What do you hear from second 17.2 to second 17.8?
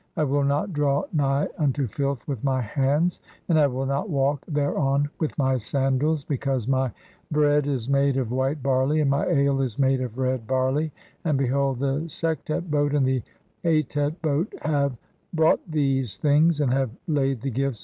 the gifts